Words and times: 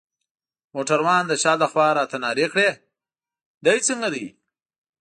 موټروان 0.73 1.23
د 1.27 1.33
شا 1.41 1.53
لخوا 1.61 1.87
راته 1.99 2.17
نارې 2.23 2.45
کړل: 2.51 2.73
دی 3.65 3.77
څنګه 3.87 4.07
دی؟ 4.15 4.25